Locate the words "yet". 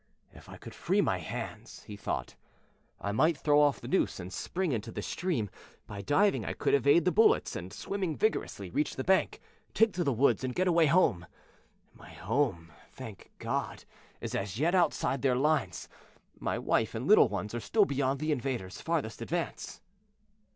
14.57-14.73